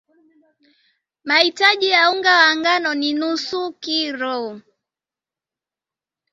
mahitaji 1.23 1.89
ya 1.89 2.11
unga 2.11 2.33
wa 2.37 2.55
ngano 2.55 2.93
ni 2.93 3.13
nusu 3.13 3.71
kilo 3.73 4.61